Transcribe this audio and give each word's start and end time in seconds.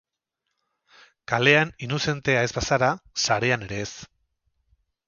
Kalean 1.33 1.75
inuzentea 1.89 2.41
ez 2.47 2.51
bazara, 2.59 2.91
sarean 3.27 3.69
ere 3.69 3.85
ez. 3.87 3.91